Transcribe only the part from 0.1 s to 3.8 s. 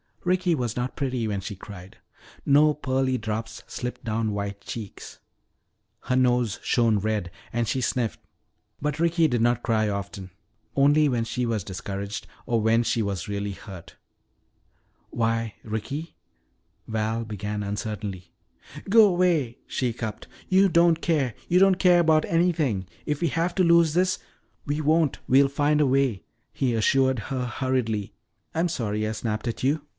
Ricky was not pretty when she cried. No pearly drops